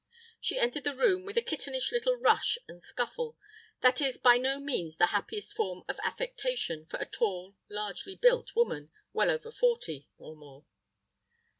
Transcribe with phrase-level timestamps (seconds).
[0.39, 3.37] She entered the room with a kittenish little rush and scuffle,
[3.81, 8.55] that is by no means the happiest form of affectation for a tall, largely built
[8.55, 10.65] woman, well over forty (or more).